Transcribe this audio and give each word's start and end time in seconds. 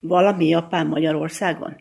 Valami 0.00 0.46
Japán 0.48 0.86
Magyarországon? 0.86 1.76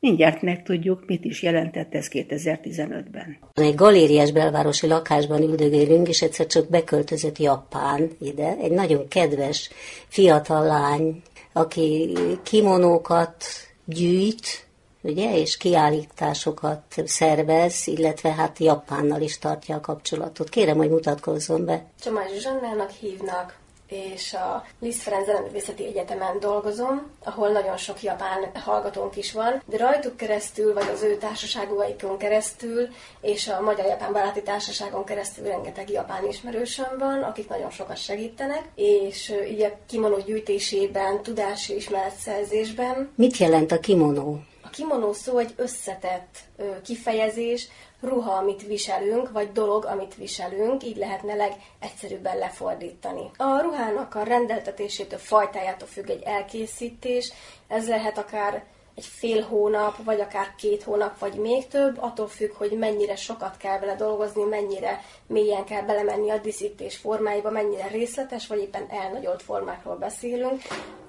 Mindjárt 0.00 0.42
megtudjuk, 0.42 1.06
mit 1.06 1.24
is 1.24 1.42
jelentett 1.42 1.94
ez 1.94 2.08
2015-ben. 2.10 3.38
Egy 3.54 3.74
galériás 3.74 4.32
belvárosi 4.32 4.86
lakásban 4.86 5.42
üldögélünk, 5.42 6.08
és 6.08 6.22
egyszer 6.22 6.46
csak 6.46 6.68
beköltözött 6.68 7.38
Japán 7.38 8.10
ide. 8.20 8.56
Egy 8.56 8.70
nagyon 8.70 9.08
kedves 9.08 9.70
fiatal 10.08 10.66
lány, 10.66 11.22
aki 11.52 12.18
kimonókat 12.42 13.44
gyűjt, 13.84 14.66
ugye, 15.02 15.38
és 15.38 15.56
kiállításokat 15.56 16.82
szervez, 17.04 17.86
illetve 17.86 18.32
hát 18.32 18.58
Japánnal 18.58 19.20
is 19.20 19.38
tartja 19.38 19.76
a 19.76 19.80
kapcsolatot. 19.80 20.48
Kérem, 20.48 20.76
hogy 20.76 20.90
mutatkozzon 20.90 21.64
be. 21.64 21.84
Csomás 22.00 22.30
Zsuzsannának 22.32 22.90
hívnak, 22.90 23.59
és 23.90 24.34
a 24.34 24.64
Liszt 24.80 25.00
Ferenc 25.00 25.26
Zeneművészeti 25.26 25.86
Egyetemen 25.86 26.40
dolgozom, 26.40 27.10
ahol 27.24 27.48
nagyon 27.48 27.76
sok 27.76 28.02
japán 28.02 28.50
hallgatónk 28.54 29.16
is 29.16 29.32
van, 29.32 29.62
de 29.66 29.76
rajtuk 29.76 30.16
keresztül, 30.16 30.74
vagy 30.74 30.88
az 30.92 31.02
ő 31.02 31.16
társaságaikon 31.16 32.18
keresztül, 32.18 32.88
és 33.20 33.48
a 33.48 33.60
Magyar-Japán 33.60 34.12
Baráti 34.12 34.42
Társaságon 34.42 35.04
keresztül 35.04 35.44
rengeteg 35.44 35.90
japán 35.90 36.26
ismerősöm 36.28 36.98
van, 36.98 37.22
akik 37.22 37.48
nagyon 37.48 37.70
sokat 37.70 37.96
segítenek, 37.96 38.62
és 38.74 39.34
így 39.50 39.62
a 39.62 39.78
kimonó 39.86 40.18
gyűjtésében, 40.18 41.22
tudási 41.22 41.74
ismeretszerzésben. 41.74 43.10
Mit 43.14 43.36
jelent 43.36 43.72
a 43.72 43.80
kimonó? 43.80 44.40
A 44.62 44.68
kimonó 44.70 45.12
szó 45.12 45.38
egy 45.38 45.52
összetett 45.56 46.38
kifejezés, 46.84 47.68
ruha, 48.00 48.32
amit 48.32 48.66
viselünk, 48.66 49.30
vagy 49.32 49.52
dolog, 49.52 49.84
amit 49.84 50.14
viselünk, 50.14 50.84
így 50.84 50.96
lehetne 50.96 51.34
legegyszerűbben 51.34 52.38
lefordítani. 52.38 53.30
A 53.36 53.60
ruhának 53.60 54.14
a 54.14 54.22
rendeltetésétől, 54.22 55.18
fajtájától 55.18 55.88
függ 55.88 56.08
egy 56.08 56.22
elkészítés, 56.22 57.32
ez 57.68 57.88
lehet 57.88 58.18
akár 58.18 58.64
egy 58.94 59.04
fél 59.04 59.42
hónap, 59.42 60.04
vagy 60.04 60.20
akár 60.20 60.54
két 60.58 60.82
hónap, 60.82 61.18
vagy 61.18 61.34
még 61.34 61.66
több, 61.66 61.96
attól 62.00 62.28
függ, 62.28 62.52
hogy 62.52 62.70
mennyire 62.78 63.16
sokat 63.16 63.56
kell 63.56 63.78
vele 63.78 63.94
dolgozni, 63.94 64.42
mennyire 64.42 65.00
mélyen 65.26 65.64
kell 65.64 65.82
belemenni 65.82 66.30
a 66.30 66.38
díszítés 66.38 66.96
formáiba, 66.96 67.50
mennyire 67.50 67.86
részletes, 67.86 68.46
vagy 68.46 68.58
éppen 68.58 68.86
elnagyolt 68.90 69.42
formákról 69.42 69.96
beszélünk. 69.96 70.62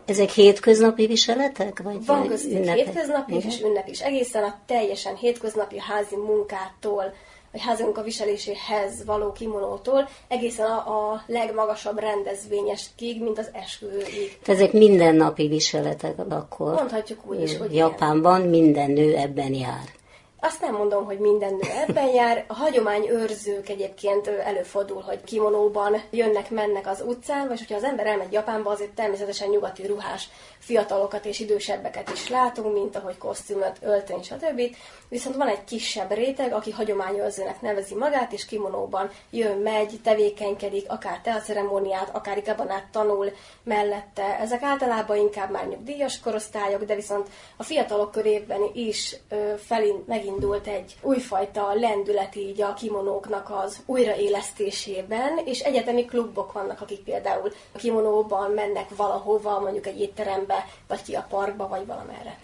Ezek 0.06 0.30
hétköznapi 0.30 1.06
viseletek? 1.06 1.82
Vagy 1.84 2.06
Van 2.06 2.28
köztük 2.28 2.70
hétköznapi 2.70 3.34
uh-huh. 3.34 3.52
és 3.52 3.62
ünnep 3.62 3.88
is. 3.88 4.02
Egészen 4.02 4.44
a 4.44 4.60
teljesen 4.66 5.16
hétköznapi 5.16 5.80
házi 5.80 6.16
munkától, 6.16 7.14
vagy 7.52 7.62
házunk 7.62 7.98
viseléséhez 8.04 9.06
való 9.06 9.32
kimonótól, 9.32 10.10
egészen 10.28 10.66
a, 10.66 11.12
a 11.12 11.24
legmagasabb 11.28 12.00
rendezvényeskig, 12.00 13.22
mint 13.22 13.40
az 13.40 13.50
esküvőig. 13.54 14.38
Ezek 14.46 14.72
mindennapi 14.72 15.48
viseletek 15.48 16.20
akkor? 16.30 16.74
Mondhatjuk 16.74 17.20
úgy 17.26 17.42
is, 17.42 17.58
hogy 17.58 17.76
Japánban 17.76 18.40
igen. 18.40 18.50
minden 18.50 18.92
nő 18.92 19.16
ebben 19.16 19.54
jár. 19.54 20.00
Azt 20.44 20.62
nem 20.62 20.76
mondom, 20.76 21.06
hogy 21.06 21.20
minden 21.20 21.54
nő 21.54 21.70
ebben 21.88 22.08
jár. 22.08 22.44
A 22.48 22.54
hagyományőrzők 22.54 23.70
egyébként 23.70 24.28
előfordul, 24.28 25.02
hogy 25.02 25.24
kimonóban 25.24 26.02
jönnek, 26.10 26.50
mennek 26.50 26.88
az 26.88 27.04
utcán, 27.06 27.48
vagy 27.48 27.58
hogyha 27.60 27.76
az 27.76 27.84
ember 27.84 28.06
elmegy 28.06 28.32
Japánba, 28.32 28.70
azért 28.70 28.92
természetesen 28.92 29.50
nyugati 29.50 29.88
ruhás 29.88 30.30
fiatalokat 30.60 31.26
és 31.26 31.40
idősebbeket 31.40 32.10
is 32.14 32.30
látunk, 32.30 32.74
mint 32.74 32.96
ahogy 32.96 33.18
kosztümöt, 33.18 33.78
öltöny, 33.82 34.22
stb. 34.22 34.62
Viszont 35.10 35.36
van 35.36 35.48
egy 35.48 35.64
kisebb 35.64 36.12
réteg, 36.12 36.54
aki 36.54 36.72
hagyományőrzőnek 36.72 37.62
nevezi 37.62 37.96
magát, 37.96 38.32
és 38.34 38.46
kimonóban 38.46 39.10
jön, 39.30 39.58
megy, 39.58 40.00
tevékenykedik, 40.04 40.92
akár 40.92 41.22
teaceremóniát, 41.22 42.10
akár 42.16 42.38
ikabonát 42.38 42.88
tanul 42.92 43.32
mellette. 43.64 44.40
Ezek 44.40 44.62
általában 44.62 45.18
inkább 45.18 45.52
már 45.52 45.68
nyugdíjas 45.68 46.20
korosztályok, 46.20 46.84
de 46.84 46.96
viszont 46.96 47.30
a 47.58 47.64
fiatalok 47.64 48.12
körében 48.12 48.62
is 48.74 49.16
ö, 49.30 49.54
felin, 49.58 50.04
megindult 50.32 50.68
egy 50.68 50.96
újfajta 51.02 51.74
lendület 51.74 52.36
így 52.36 52.62
a 52.62 52.74
kimonóknak 52.74 53.50
az 53.50 53.82
újraélesztésében, 53.86 55.38
és 55.46 55.60
egyetemi 55.60 56.06
klubok 56.06 56.52
vannak, 56.52 56.82
akik 56.82 57.00
például 57.00 57.52
a 57.72 57.78
kimonóban 57.78 58.52
mennek 58.52 58.96
valahova, 58.96 59.60
mondjuk 59.60 59.88
egy 59.88 60.00
étterembe, 60.00 60.66
vagy 60.88 61.02
ki 61.02 61.16
a 61.16 61.26
parkba, 61.30 61.68
vagy 61.68 61.86
valamerre. 61.86 62.40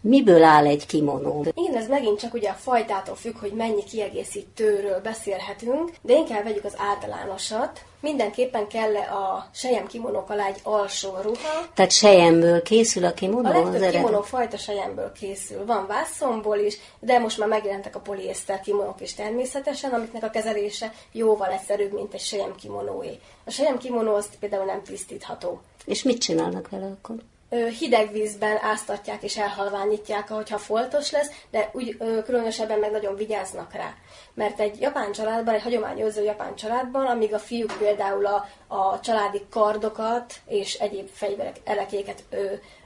Miből 0.00 0.42
áll 0.42 0.66
egy 0.66 0.86
kimonó? 0.86 1.44
Igen, 1.54 1.76
ez 1.76 1.88
megint 1.88 2.18
csak 2.18 2.34
ugye 2.34 2.48
a 2.48 2.54
fajtától 2.54 3.14
függ, 3.14 3.38
hogy 3.38 3.52
mennyi 3.52 3.84
kiegészítőről 3.84 5.00
beszélhetünk, 5.00 5.90
de 6.02 6.14
inkább 6.14 6.44
vegyük 6.44 6.64
az 6.64 6.74
általánosat. 6.76 7.84
Mindenképpen 8.00 8.66
kell 8.66 8.96
a 8.96 9.48
sejem 9.54 9.86
kimonók 9.86 10.30
alá 10.30 10.46
egy 10.46 10.60
alsó 10.62 11.08
ruha. 11.22 11.66
Tehát 11.74 11.90
sejemből 11.90 12.62
készül 12.62 13.04
a 13.04 13.12
kimonó? 13.12 13.48
A 13.48 13.70
legtöbb 13.70 13.90
kimonó 13.90 14.20
fajta 14.20 14.56
sejemből 14.56 15.12
készül. 15.12 15.66
Van 15.66 15.86
vászonból 15.86 16.58
is, 16.58 16.78
de 17.00 17.18
most 17.18 17.38
már 17.38 17.48
megjelentek 17.48 17.96
a 17.96 18.00
poliészter 18.00 18.60
kimonók 18.60 19.00
is 19.00 19.14
természetesen, 19.14 19.90
amiknek 19.92 20.22
a 20.24 20.30
kezelése 20.30 20.92
jóval 21.12 21.48
egyszerűbb, 21.48 21.92
mint 21.92 22.14
egy 22.14 22.20
sejem 22.20 22.54
kimonóé. 22.54 23.18
A 23.44 23.50
sejem 23.50 23.78
kimonó 23.78 24.14
azt 24.14 24.36
például 24.40 24.64
nem 24.64 24.82
tisztítható. 24.82 25.60
És 25.84 26.02
mit 26.02 26.18
csinálnak 26.18 26.68
vele 26.68 26.86
akkor? 26.86 27.16
Hideg 27.50 28.12
vízben 28.12 28.58
áztatják 28.62 29.22
és 29.22 29.36
elhalványítják, 29.36 30.28
hogyha 30.28 30.58
foltos 30.58 31.10
lesz, 31.10 31.30
de 31.50 31.70
úgy 31.72 31.96
különösebben 32.24 32.78
meg 32.78 32.90
nagyon 32.90 33.16
vigyáznak 33.16 33.72
rá. 33.72 33.94
Mert 34.34 34.60
egy 34.60 34.80
japán 34.80 35.12
családban, 35.12 35.54
egy 35.54 35.62
hagyományőrző 35.62 36.22
japán 36.22 36.54
családban, 36.54 37.06
amíg 37.06 37.34
a 37.34 37.38
fiúk 37.38 37.76
például 37.78 38.26
a, 38.26 38.48
a 38.66 39.00
családi 39.00 39.46
kardokat 39.50 40.34
és 40.46 40.74
egyéb 40.74 41.08
fegyverek, 41.12 41.56
elekéket 41.64 42.24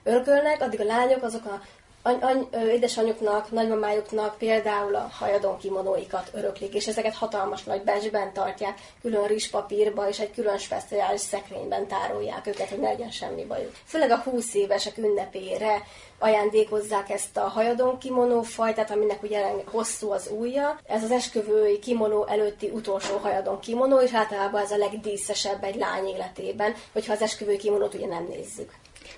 örgölnek, 0.03 0.63
addig 0.63 0.81
a 0.81 0.85
lányok 0.85 1.23
azok 1.23 1.45
a 1.45 1.61
any, 2.07 2.19
any, 2.21 2.49
édesanyjuknak, 2.71 3.51
nagymamájuknak 3.51 4.39
például 4.39 4.95
a 4.95 5.11
hajadon 5.19 5.59
kimonóikat 5.59 6.31
öröklik, 6.35 6.75
és 6.75 6.87
ezeket 6.87 7.15
hatalmas 7.15 7.63
nagy 7.63 7.83
becsben 7.83 8.33
tartják, 8.33 8.79
külön 9.03 9.27
rizspapírba 9.27 10.09
és 10.09 10.19
egy 10.19 10.31
külön 10.31 10.59
speciális 10.59 11.21
szekrényben 11.21 11.87
tárolják 11.87 12.47
őket, 12.47 12.69
hogy 12.69 12.79
ne 12.79 12.89
legyen 12.89 13.11
semmi 13.11 13.45
bajuk. 13.45 13.73
Főleg 13.85 14.11
a 14.11 14.17
20 14.17 14.55
évesek 14.55 14.99
ünnepére 14.99 15.83
ajándékozzák 16.19 17.11
ezt 17.11 17.37
a 17.37 17.49
hajadon 17.49 17.99
kimonó 17.99 18.43
fajtát, 18.43 18.91
aminek 18.91 19.23
ugye 19.23 19.53
hosszú 19.65 20.11
az 20.11 20.31
ujja. 20.39 20.81
Ez 20.87 21.03
az 21.03 21.11
esküvői 21.11 21.79
kimonó 21.79 22.27
előtti 22.27 22.69
utolsó 22.69 23.17
hajadon 23.17 23.61
kimonó, 23.61 24.01
és 24.01 24.15
általában 24.15 24.61
ez 24.61 24.71
a 24.71 24.77
legdíszesebb 24.77 25.65
egy 25.65 25.77
lány 25.77 26.07
életében, 26.07 26.75
hogyha 26.93 27.13
az 27.13 27.23
esküvői 27.23 27.57
kimonót 27.57 27.95
ugye 27.95 28.07
nem 28.07 28.27
nézzük. 28.29 28.73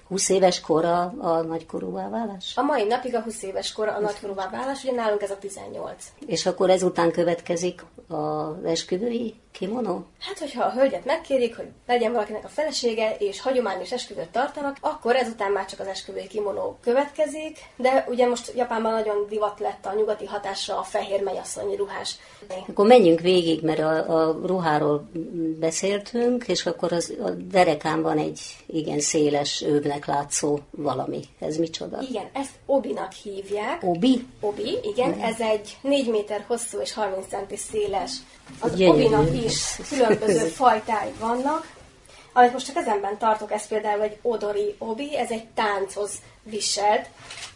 20 0.09 0.29
éves 0.29 0.61
kora 0.61 1.15
a 1.19 1.43
nagykorúvá 1.43 2.09
válás? 2.09 2.53
A 2.57 2.63
mai 2.63 2.85
napig 2.85 3.15
a 3.15 3.21
20 3.21 3.43
éves 3.43 3.73
kora 3.73 3.95
a 3.95 4.01
nagykorúvá 4.01 4.49
válás, 4.51 4.85
ugye 4.85 4.93
nálunk 4.93 5.23
ez 5.23 5.31
a 5.31 5.39
18. 5.39 6.13
És 6.27 6.47
akkor 6.47 6.71
ezután 6.71 7.13
következik 7.13 7.85
az 8.09 8.65
esküvői 8.65 9.35
kimonó? 9.59 10.05
Hát, 10.21 10.39
hogyha 10.39 10.65
a 10.65 10.73
hölgyet 10.73 11.05
megkérik, 11.05 11.57
hogy 11.57 11.67
legyen 11.87 12.13
valakinek 12.13 12.45
a 12.45 12.49
felesége, 12.49 13.17
és 13.19 13.41
hagyományos 13.41 13.93
esküvőt 13.93 14.29
tartanak, 14.29 14.77
akkor 14.81 15.17
ezután 15.17 15.53
már 15.53 15.67
csak 15.67 15.81
az 15.81 15.87
esküvői 15.87 16.27
kimonó 16.27 16.79
következik, 16.83 17.59
de 17.77 18.07
ugye 18.09 18.27
most 18.27 18.53
Japánban 18.57 18.93
nagyon 18.93 19.27
divat 19.29 19.61
lett 19.61 19.87
a 19.87 19.95
nyugati 19.95 20.27
hatásra 20.27 20.79
a 20.79 20.83
fehér 20.83 21.23
mennyasszonyi 21.23 21.77
ruhás. 21.77 22.17
Akkor 22.69 22.87
menjünk 22.87 23.21
végig, 23.21 23.63
mert 23.63 23.79
a, 23.79 24.29
a 24.29 24.39
ruháról 24.47 25.09
beszéltünk, 25.59 26.49
és 26.49 26.67
akkor 26.67 26.93
az, 26.93 27.15
a 27.23 27.31
derekán 27.31 28.03
van 28.03 28.19
egy 28.19 28.41
igen 28.67 29.01
széles 29.01 29.63
övnek 29.63 30.07
látszó 30.07 30.59
valami. 30.71 31.21
Ez 31.39 31.57
micsoda? 31.57 31.99
Igen, 32.09 32.29
ezt 32.33 32.53
obinak 32.67 33.13
hívják. 33.13 33.83
Obi? 33.83 34.27
Obi, 34.41 34.79
igen. 34.83 35.11
Mm. 35.11 35.21
Ez 35.21 35.41
egy 35.41 35.77
4 35.83 36.11
méter 36.11 36.45
hosszú 36.47 36.79
és 36.79 36.93
30 36.93 37.27
cm 37.29 37.55
széles 37.55 38.13
az 38.61 38.75
Gyönyörű. 38.75 39.05
obinak 39.05 39.33
is 39.47 39.79
különböző 39.89 40.47
fajtái 40.47 41.13
vannak. 41.21 41.76
Amit 42.39 42.53
most 42.53 42.67
csak 42.67 42.77
ezenben 42.77 43.19
tartok, 43.19 43.53
ez 43.53 43.67
például 43.67 44.03
egy 44.03 44.19
odori 44.23 44.75
obi, 44.79 45.17
ez 45.17 45.31
egy 45.31 45.47
tánchoz 45.55 46.11
viselt. 46.43 47.09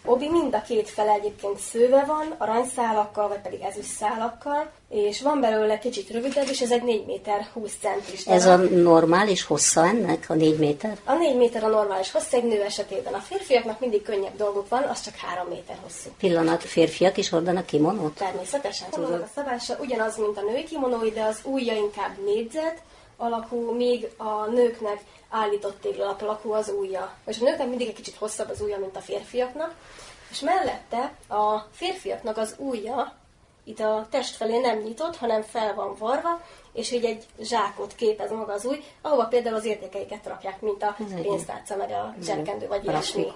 Obi 0.04 0.30
mind 0.30 0.54
a 0.54 0.62
két 0.62 0.88
fele 0.88 1.12
egyébként 1.12 1.58
szőve 1.58 2.04
van, 2.04 2.34
aranyszálakkal, 2.38 3.28
vagy 3.28 3.38
pedig 3.40 3.60
ezüstszálakkal, 3.60 4.70
és 4.88 5.22
van 5.22 5.40
belőle 5.40 5.78
kicsit 5.78 6.10
rövidebb, 6.10 6.48
és 6.48 6.60
ez 6.60 6.70
egy 6.70 6.82
4 6.82 7.06
méter 7.06 7.46
20 7.52 7.76
centis. 7.80 8.24
Ez 8.24 8.46
a 8.46 8.56
normális 8.56 9.44
hossza 9.44 9.86
ennek, 9.86 10.24
a 10.28 10.34
4 10.34 10.58
méter? 10.58 10.98
A 11.04 11.14
4 11.14 11.36
méter 11.36 11.64
a 11.64 11.68
normális 11.68 12.10
hossza 12.10 12.36
egy 12.36 12.44
nő 12.44 12.62
esetében. 12.62 13.14
A 13.14 13.18
férfiaknak 13.18 13.80
mindig 13.80 14.02
könnyebb 14.02 14.36
dolguk 14.36 14.68
van, 14.68 14.82
az 14.82 15.02
csak 15.02 15.14
3 15.14 15.48
méter 15.48 15.76
hosszú. 15.82 16.10
Pillanat, 16.18 16.62
férfiak 16.62 17.16
is 17.16 17.28
hordanak 17.28 17.66
kimonót? 17.66 18.14
Természetesen. 18.14 18.88
A 18.90 19.28
szabása 19.34 19.76
ugyanaz, 19.80 20.16
mint 20.16 20.38
a 20.38 20.42
női 20.42 20.64
kimonói, 20.64 21.10
de 21.10 21.22
az 21.22 21.38
ujja 21.44 21.74
inkább 21.74 22.24
négyzet, 22.24 22.82
alakú, 23.20 23.72
míg 23.72 24.10
a 24.16 24.46
nőknek 24.46 25.00
állított 25.28 25.80
téglalap 25.80 26.22
alakú 26.22 26.52
az 26.52 26.72
ujja. 26.78 27.14
És 27.26 27.40
a 27.40 27.44
nőknek 27.44 27.68
mindig 27.68 27.88
egy 27.88 27.94
kicsit 27.94 28.16
hosszabb 28.16 28.50
az 28.50 28.60
ujja, 28.60 28.78
mint 28.78 28.96
a 28.96 29.00
férfiaknak. 29.00 29.74
És 30.30 30.40
mellette 30.40 31.14
a 31.28 31.58
férfiaknak 31.70 32.36
az 32.36 32.54
ujja 32.58 33.18
itt 33.64 33.80
a 33.80 34.06
test 34.10 34.34
felé 34.34 34.58
nem 34.58 34.78
nyitott, 34.78 35.16
hanem 35.16 35.42
fel 35.42 35.74
van 35.74 35.94
varva, 35.98 36.42
és 36.72 36.90
így 36.90 37.04
egy 37.04 37.24
zsákot 37.40 37.94
képez 37.94 38.30
maga 38.30 38.52
az 38.52 38.64
új, 38.64 38.84
ahova 39.00 39.24
például 39.26 39.54
az 39.54 39.64
értékeiket 39.64 40.26
rakják, 40.26 40.60
mint 40.60 40.82
a 40.82 40.96
pénztárca, 41.22 41.76
meg 41.76 41.90
a 41.90 42.14
zsebkendő, 42.22 42.66
vagy 42.66 42.84
ilyesmi. 42.84 43.26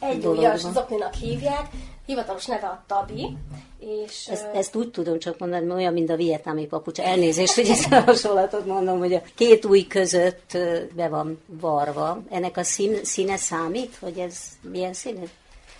Egy 0.00 0.26
ujjas 0.26 0.60
zokninak 0.60 1.14
hívják, 1.14 1.66
hivatalos 2.06 2.46
neve 2.46 2.66
a 2.66 2.84
tabi, 2.86 3.36
és, 3.78 4.26
ezt, 4.30 4.46
ezt 4.54 4.76
úgy 4.76 4.90
tudom 4.90 5.18
csak 5.18 5.38
mondani, 5.38 5.66
hogy 5.66 5.74
olyan, 5.74 5.92
mint 5.92 6.10
a 6.10 6.16
vietnámi 6.16 6.66
papucs. 6.66 7.00
Elnézést, 7.00 7.54
hogy 7.54 7.68
ezt 7.68 7.92
a 7.92 8.00
hasonlatot 8.00 8.66
mondom, 8.66 8.98
hogy 8.98 9.14
a 9.14 9.22
két 9.34 9.64
új 9.64 9.86
között 9.86 10.58
be 10.94 11.08
van 11.08 11.42
varva. 11.46 12.22
Ennek 12.30 12.56
a 12.56 12.62
szín, 12.62 13.04
színe 13.04 13.36
számít, 13.36 13.96
hogy 14.00 14.18
ez 14.18 14.36
milyen 14.60 14.92
színű? 14.92 15.24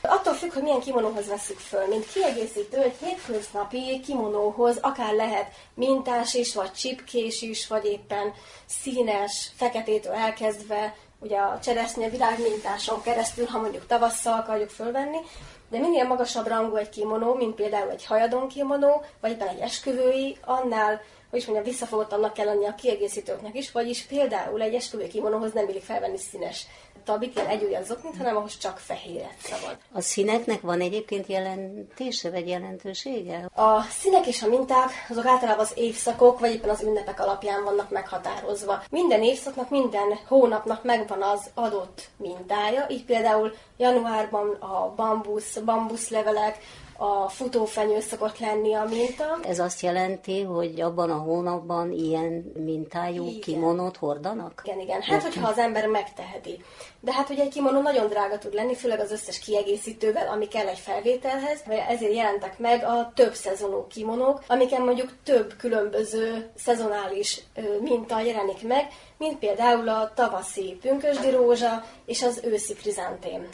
Attól 0.02 0.34
függ, 0.34 0.52
hogy 0.52 0.62
milyen 0.62 0.80
kimonóhoz 0.80 1.28
veszük 1.28 1.58
föl. 1.58 1.86
Mint 1.86 2.12
kiegészítő, 2.12 2.78
egy 2.82 2.96
hétköznapi 3.00 4.00
kimonóhoz 4.00 4.78
akár 4.80 5.14
lehet 5.14 5.52
mintás 5.74 6.34
is, 6.34 6.54
vagy 6.54 6.72
csipkés 6.72 7.42
is, 7.42 7.66
vagy 7.66 7.84
éppen 7.84 8.32
színes, 8.66 9.50
feketétől 9.56 10.12
elkezdve, 10.12 10.94
ugye 11.20 11.38
a 11.38 11.58
cseresznye 11.62 12.08
virág 12.08 12.40
mintáson 12.40 13.02
keresztül, 13.02 13.46
ha 13.46 13.60
mondjuk 13.60 13.86
tavasszal 13.86 14.38
akarjuk 14.38 14.68
fölvenni, 14.68 15.18
de 15.70 15.78
minél 15.78 16.04
magasabb 16.04 16.46
rangú 16.46 16.76
egy 16.76 16.88
kimonó, 16.88 17.34
mint 17.34 17.54
például 17.54 17.90
egy 17.90 18.04
hajadon 18.04 18.48
kimonó, 18.48 19.04
vagy 19.20 19.30
éppen 19.30 19.48
egy 19.48 19.60
esküvői, 19.60 20.36
annál 20.44 21.00
hogy 21.30 21.38
is 21.38 21.46
mondjam, 21.46 21.68
visszafogottabbnak 21.68 22.32
kell 22.32 22.46
lenni 22.46 22.66
a 22.66 22.74
kiegészítőknek 22.74 23.56
is, 23.56 23.72
vagyis 23.72 24.02
például 24.02 24.62
egy 24.62 24.74
esküvői 24.74 25.08
kimonóhoz 25.08 25.52
nem 25.52 25.68
illik 25.68 25.82
felvenni 25.82 26.18
színes 26.18 26.66
ilyen 27.08 27.46
egy 27.46 27.64
olyan 27.64 27.84
zoknit, 27.84 28.16
hanem 28.16 28.36
ahhoz 28.36 28.58
csak 28.58 28.78
fehéret 28.78 29.36
szabad. 29.42 29.76
A 29.92 30.00
színeknek 30.00 30.60
van 30.60 30.80
egyébként 30.80 31.26
jelentése, 31.26 32.30
vagy 32.30 32.48
jelentősége? 32.48 33.50
A 33.54 33.82
színek 33.82 34.26
és 34.26 34.42
a 34.42 34.48
minták, 34.48 34.90
azok 35.08 35.26
általában 35.26 35.64
az 35.64 35.72
évszakok, 35.74 36.38
vagy 36.38 36.52
éppen 36.52 36.70
az 36.70 36.82
ünnepek 36.82 37.20
alapján 37.20 37.64
vannak 37.64 37.90
meghatározva. 37.90 38.82
Minden 38.90 39.22
évszaknak, 39.22 39.70
minden 39.70 40.18
hónapnak 40.26 40.84
megvan 40.84 41.22
az 41.22 41.50
adott 41.54 42.08
mintája, 42.16 42.86
így 42.88 43.04
például 43.04 43.54
januárban 43.76 44.50
a 44.50 44.92
bambusz, 44.96 45.56
bambuszlevelek, 45.56 46.58
a 47.00 47.28
futófenyő 47.28 48.00
szokott 48.00 48.38
lenni 48.38 48.74
a 48.74 48.84
minta. 48.84 49.38
Ez 49.42 49.58
azt 49.58 49.80
jelenti, 49.80 50.42
hogy 50.42 50.80
abban 50.80 51.10
a 51.10 51.16
hónapban 51.16 51.92
ilyen 51.92 52.52
mintájú 52.64 53.26
igen. 53.26 53.40
kimonót 53.40 53.96
hordanak? 53.96 54.62
Igen, 54.64 54.80
igen. 54.80 55.00
Hát, 55.02 55.22
hogyha 55.22 55.48
az 55.48 55.58
ember 55.58 55.86
megteheti. 55.86 56.64
De 57.00 57.12
hát 57.12 57.30
ugye 57.30 57.42
egy 57.42 57.52
kimonó 57.52 57.80
nagyon 57.80 58.08
drága 58.08 58.38
tud 58.38 58.54
lenni, 58.54 58.74
főleg 58.74 59.00
az 59.00 59.12
összes 59.12 59.38
kiegészítővel, 59.38 60.28
ami 60.28 60.48
kell 60.48 60.66
egy 60.66 60.78
felvételhez. 60.78 61.62
Ezért 61.88 62.14
jelentek 62.14 62.58
meg 62.58 62.84
a 62.84 63.12
több 63.14 63.34
szezonú 63.34 63.86
kimonók, 63.86 64.42
amiken 64.46 64.82
mondjuk 64.82 65.12
több 65.24 65.54
különböző 65.58 66.50
szezonális 66.56 67.42
minta 67.80 68.20
jelenik 68.20 68.66
meg, 68.66 68.86
mint 69.18 69.38
például 69.38 69.88
a 69.88 70.12
tavaszi 70.14 70.78
pünkösdi 70.80 71.30
rózsa 71.30 71.84
és 72.06 72.22
az 72.22 72.40
őszi 72.44 72.74
krizantém. 72.74 73.48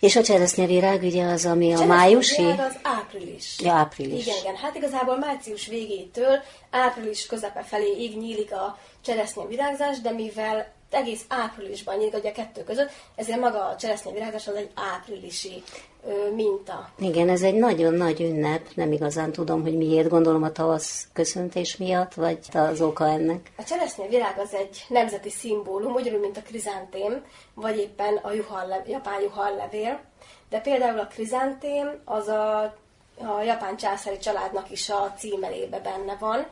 És 0.00 0.16
a 0.16 0.22
cseresznyevirág 0.22 1.02
ugye 1.02 1.24
az, 1.24 1.46
ami 1.46 1.74
a 1.74 1.84
májusi? 1.84 2.42
az 2.42 2.78
április. 2.82 3.56
Ja, 3.62 3.72
április. 3.72 4.26
Igen, 4.26 4.38
igen. 4.40 4.56
Hát 4.56 4.74
igazából 4.74 5.18
március 5.18 5.66
végétől 5.66 6.42
április 6.70 7.26
közepe 7.26 7.62
felé 7.62 7.96
így 7.98 8.16
nyílik 8.16 8.52
a 8.52 8.78
cseresznye 9.04 9.46
virágzás, 9.46 10.00
de 10.00 10.10
mivel 10.10 10.76
egész 10.90 11.24
áprilisban 11.28 11.96
nyílik 11.96 12.14
a 12.14 12.32
kettő 12.32 12.64
között, 12.64 12.90
ezért 13.14 13.40
maga 13.40 13.68
a 13.68 13.76
cseresznye 13.76 14.12
virágzás 14.12 14.48
az 14.48 14.54
egy 14.54 14.70
áprilisi 14.74 15.62
ö, 16.06 16.34
minta. 16.34 16.90
Igen, 16.98 17.28
ez 17.28 17.42
egy 17.42 17.54
nagyon 17.54 17.94
nagy 17.94 18.20
ünnep, 18.20 18.66
nem 18.74 18.92
igazán 18.92 19.32
tudom, 19.32 19.62
hogy 19.62 19.76
miért, 19.76 20.08
gondolom 20.08 20.42
a 20.42 20.52
tavasz 20.52 21.08
köszöntés 21.12 21.76
miatt, 21.76 22.14
vagy 22.14 22.38
az 22.52 22.80
oka 22.80 23.08
ennek. 23.08 23.52
A 23.56 23.64
cseresznye 23.64 24.06
virág 24.06 24.38
az 24.38 24.54
egy 24.54 24.84
nemzeti 24.88 25.30
szimbólum, 25.30 25.94
ugyanúgy, 25.94 26.20
mint 26.20 26.36
a 26.36 26.42
krizántém, 26.42 27.24
vagy 27.54 27.78
éppen 27.78 28.16
a 28.16 28.32
juhal, 28.32 28.82
japán 28.86 29.20
juhallevél, 29.22 30.00
de 30.48 30.60
például 30.60 30.98
a 30.98 31.06
krizántém 31.06 32.00
az 32.04 32.28
a, 32.28 32.60
a 33.18 33.42
japán 33.44 33.76
császári 33.76 34.18
családnak 34.18 34.70
is 34.70 34.90
a 34.90 35.14
címelébe 35.18 35.80
benne 35.80 36.16
van, 36.20 36.46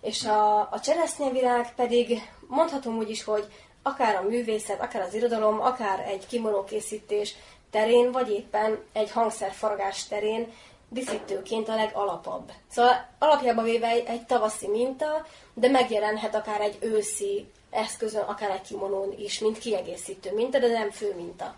és 0.00 0.24
a, 0.24 0.60
a 0.60 0.80
cseresznyevirág 0.82 1.74
pedig 1.74 2.30
mondhatom 2.46 2.96
úgy 2.96 3.10
is, 3.10 3.24
hogy 3.24 3.46
akár 3.86 4.14
a 4.14 4.28
művészet, 4.28 4.80
akár 4.80 5.02
az 5.02 5.14
irodalom, 5.14 5.60
akár 5.60 6.06
egy 6.08 6.26
kimonókészítés 6.26 7.34
terén, 7.70 8.12
vagy 8.12 8.30
éppen 8.30 8.78
egy 8.92 9.10
hangszerfaragás 9.10 10.06
terén 10.06 10.52
díszítőként 10.88 11.68
a 11.68 11.74
legalapabb. 11.74 12.52
Szóval 12.70 13.08
alapjában 13.18 13.64
véve 13.64 13.88
egy, 13.88 14.04
egy 14.06 14.26
tavaszi 14.26 14.68
minta, 14.68 15.26
de 15.54 15.68
megjelenhet 15.68 16.34
akár 16.34 16.60
egy 16.60 16.78
őszi 16.80 17.46
eszközön, 17.70 18.22
akár 18.22 18.50
egy 18.50 18.60
kimonón 18.60 19.14
is, 19.18 19.38
mint 19.38 19.58
kiegészítő 19.58 20.34
minta, 20.34 20.58
de 20.58 20.68
nem 20.68 20.90
fő 20.90 21.14
minta. 21.16 21.54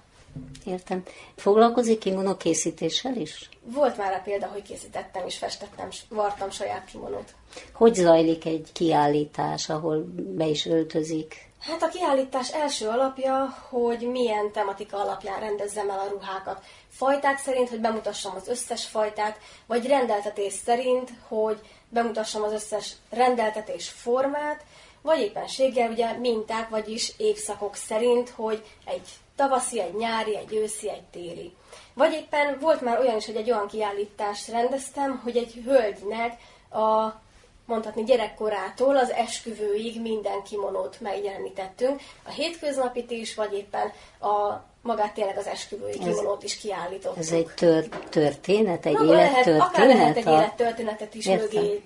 Értem. 0.65 1.03
Foglalkozik 1.37 1.99
kimono 1.99 2.37
készítéssel 2.37 3.17
is? 3.17 3.49
Volt 3.63 3.97
már 3.97 4.13
a 4.13 4.21
példa, 4.25 4.47
hogy 4.47 4.63
készítettem 4.63 5.27
és 5.27 5.39
festettem, 5.39 5.89
vartam 6.09 6.51
saját 6.51 6.85
kimonót. 6.85 7.35
Hogy 7.73 7.95
zajlik 7.95 8.45
egy 8.45 8.69
kiállítás, 8.73 9.69
ahol 9.69 10.05
be 10.15 10.47
is 10.47 10.67
öltözik? 10.67 11.48
Hát 11.61 11.83
a 11.83 11.89
kiállítás 11.89 12.53
első 12.53 12.89
alapja, 12.89 13.57
hogy 13.69 14.11
milyen 14.11 14.53
tematika 14.53 14.97
alapján 14.97 15.41
rendezzem 15.41 15.91
el 15.91 15.99
a 15.99 16.09
ruhákat. 16.09 16.65
Fajták 16.89 17.39
szerint, 17.39 17.69
hogy 17.69 17.81
bemutassam 17.81 18.35
az 18.37 18.49
összes 18.49 18.87
fajtát, 18.87 19.39
vagy 19.67 19.87
rendeltetés 19.87 20.53
szerint, 20.53 21.11
hogy 21.29 21.61
bemutassam 21.89 22.43
az 22.43 22.53
összes 22.53 22.93
rendeltetés 23.11 23.89
formát, 23.89 24.65
vagy 25.03 25.21
éppenséggel 25.21 25.91
ugye 25.91 26.13
minták, 26.13 26.69
vagyis 26.69 27.13
évszakok 27.17 27.75
szerint, 27.75 28.29
hogy 28.29 28.65
egy 28.85 29.09
tavaszi, 29.37 29.81
egy 29.81 29.95
nyári, 29.95 30.37
egy 30.37 30.55
őszi, 30.55 30.91
egy 30.91 31.05
téli. 31.05 31.53
Vagy 31.95 32.13
éppen 32.13 32.59
volt 32.61 32.81
már 32.81 32.99
olyan 32.99 33.17
is, 33.17 33.27
hogy 33.27 33.37
egy 33.37 33.51
olyan 33.51 33.67
kiállítást 33.67 34.49
rendeztem, 34.49 35.21
hogy 35.25 35.37
egy 35.37 35.63
hölgynek 35.65 36.41
a 36.71 37.21
mondhatni 37.69 38.05
gyerekkorától 38.05 38.97
az 38.97 39.11
esküvőig 39.11 40.01
minden 40.01 40.43
kimonót 40.43 41.01
megjelenítettünk. 41.01 42.01
A 42.25 42.31
hétköznapit 42.31 43.11
is, 43.11 43.35
vagy 43.35 43.53
éppen 43.53 43.93
a 44.21 44.65
magát 44.83 45.15
tényleg 45.15 45.39
az 45.39 45.47
esküvői 45.47 45.99
kimonót 45.99 46.43
is 46.43 46.57
kiállítottuk. 46.57 47.19
Ez 47.19 47.33
egy 47.33 47.47
tör, 47.57 47.89
történet, 48.09 48.87
egy 48.87 48.93
Na, 48.93 49.05
élettörténet? 49.05 49.47
Lehet, 49.47 49.75
akár 49.75 49.87
lehet 49.87 50.17
egy 50.17 50.27
élettörténetet 50.27 51.15
is 51.15 51.27
Értem. 51.27 51.45
mögé 51.45 51.83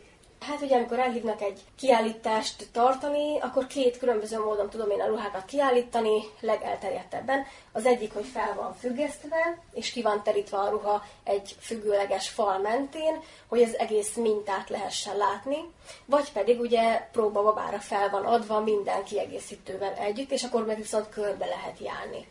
Hát 0.46 0.60
ugye, 0.60 0.76
amikor 0.76 0.98
elhívnak 0.98 1.40
egy 1.40 1.60
kiállítást 1.78 2.68
tartani, 2.72 3.40
akkor 3.40 3.66
két 3.66 3.98
különböző 3.98 4.38
módon 4.38 4.70
tudom 4.70 4.90
én 4.90 5.00
a 5.00 5.06
ruhákat 5.06 5.44
kiállítani, 5.44 6.22
legelterjedtebben. 6.40 7.46
Az 7.72 7.86
egyik, 7.86 8.12
hogy 8.12 8.26
fel 8.26 8.54
van 8.54 8.74
függesztve, 8.74 9.58
és 9.72 9.90
ki 9.90 10.02
van 10.02 10.22
terítve 10.22 10.56
a 10.56 10.68
ruha 10.68 11.04
egy 11.24 11.56
függőleges 11.60 12.28
fal 12.28 12.58
mentén, 12.58 13.22
hogy 13.48 13.62
az 13.62 13.78
egész 13.78 14.14
mintát 14.14 14.68
lehessen 14.68 15.16
látni, 15.16 15.56
vagy 16.04 16.32
pedig 16.32 16.60
ugye 16.60 17.08
próbababára 17.12 17.78
fel 17.78 18.10
van 18.10 18.24
adva 18.24 18.60
minden 18.60 19.04
kiegészítővel 19.04 19.94
együtt, 19.94 20.30
és 20.30 20.42
akkor 20.42 20.66
meg 20.66 20.76
viszont 20.76 21.08
körbe 21.08 21.46
lehet 21.46 21.78
járni. 21.78 22.28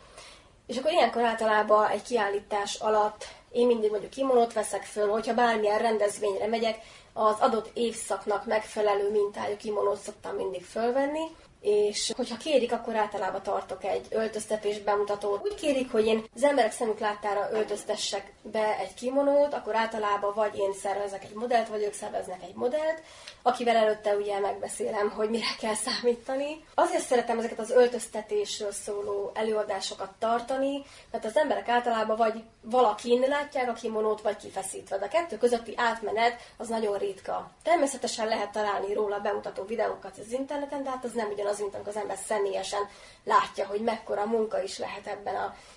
És 0.66 0.76
akkor 0.76 0.92
ilyenkor 0.92 1.22
általában 1.22 1.88
egy 1.88 2.02
kiállítás 2.02 2.74
alatt 2.74 3.24
én 3.52 3.66
mindig 3.66 3.90
mondjuk 3.90 4.10
kimonót 4.10 4.52
veszek 4.52 4.82
föl, 4.82 5.08
hogyha 5.08 5.34
bármilyen 5.34 5.78
rendezvényre 5.78 6.46
megyek, 6.46 6.78
az 7.12 7.36
adott 7.38 7.70
évszaknak 7.74 8.46
megfelelő 8.46 9.10
mintájú 9.10 9.56
kimonót 9.56 10.00
szoktam 10.00 10.36
mindig 10.36 10.64
fölvenni, 10.64 11.24
és 11.62 12.12
hogyha 12.16 12.36
kérik, 12.36 12.72
akkor 12.72 12.96
általában 12.96 13.42
tartok 13.42 13.84
egy 13.84 14.06
öltöztetés 14.10 14.78
bemutatót. 14.78 15.42
Úgy 15.42 15.54
kérik, 15.54 15.92
hogy 15.92 16.06
én 16.06 16.24
az 16.34 16.42
emberek 16.42 16.72
szemük 16.72 16.98
láttára 16.98 17.48
öltöztessek 17.52 18.32
be 18.42 18.78
egy 18.78 18.94
kimonót, 18.94 19.54
akkor 19.54 19.76
általában 19.76 20.32
vagy 20.34 20.58
én 20.58 20.72
szervezek 20.72 21.24
egy 21.24 21.34
modellt, 21.34 21.68
vagy 21.68 21.82
ők 21.82 21.92
szerveznek 21.92 22.42
egy 22.42 22.54
modellt, 22.54 23.02
akivel 23.42 23.76
előtte 23.76 24.16
ugye 24.16 24.38
megbeszélem, 24.38 25.10
hogy 25.10 25.30
mire 25.30 25.54
kell 25.60 25.74
számítani. 25.74 26.64
Azért 26.74 27.04
szeretem 27.04 27.38
ezeket 27.38 27.58
az 27.58 27.70
öltöztetésről 27.70 28.72
szóló 28.72 29.30
előadásokat 29.34 30.10
tartani, 30.18 30.82
mert 31.10 31.24
az 31.24 31.36
emberek 31.36 31.68
általában 31.68 32.16
vagy 32.16 32.42
valakin 32.60 33.20
látják 33.20 33.68
a 33.68 33.72
kimonót, 33.72 34.20
vagy 34.20 34.36
kifeszítve. 34.36 34.98
De 34.98 35.04
a 35.04 35.08
kettő 35.08 35.38
közötti 35.38 35.72
átmenet 35.76 36.40
az 36.56 36.68
nagyon 36.68 36.98
ritka. 36.98 37.50
Természetesen 37.62 38.26
lehet 38.26 38.52
találni 38.52 38.94
róla 38.94 39.18
bemutató 39.18 39.64
videókat 39.64 40.18
az 40.18 40.32
interneten, 40.32 40.82
de 40.82 40.90
hát 40.90 41.04
az 41.04 41.12
nem 41.12 41.28
ugyanaz, 41.30 41.51
mint 41.58 41.74
amikor 41.74 41.92
az 41.96 42.00
ember 42.02 42.18
személyesen 42.26 42.80
látja, 43.24 43.66
hogy 43.66 43.80
mekkora 43.80 44.26
munka 44.26 44.62
is 44.62 44.78
lehet 44.78 45.06
ebben 45.06 45.34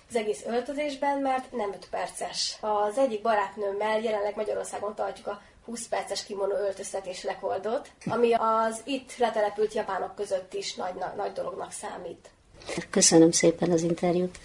az 0.08 0.16
egész 0.16 0.42
öltözésben, 0.46 1.18
mert 1.18 1.52
nem 1.52 1.72
5 1.72 1.88
perces. 1.90 2.56
Az 2.60 2.98
egyik 2.98 3.22
barátnőmmel 3.22 4.00
jelenleg 4.00 4.36
Magyarországon 4.36 4.94
tartjuk 4.94 5.26
a 5.26 5.40
20 5.64 5.86
perces 5.88 6.24
kimono 6.24 6.54
öltöztetés 6.54 7.22
lekoldot, 7.22 7.88
ami 8.06 8.32
az 8.32 8.80
itt 8.84 9.16
letelepült 9.16 9.72
japánok 9.72 10.14
között 10.14 10.54
is 10.54 10.74
nagy, 10.74 10.94
nagy 11.16 11.32
dolognak 11.32 11.72
számít. 11.72 12.30
Köszönöm 12.90 13.30
szépen 13.30 13.70
az 13.70 13.82
interjút. 13.82 14.38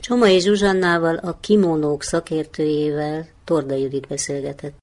Csomai 0.00 0.40
Zsuzsannával, 0.40 1.16
a 1.16 1.38
kimonók 1.40 2.02
szakértőjével 2.02 3.26
Torda 3.44 3.74
Judit 3.74 4.06
beszélgetett. 4.06 4.74